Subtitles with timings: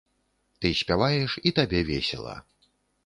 [0.63, 2.35] Ты спяваеш, і табе весела.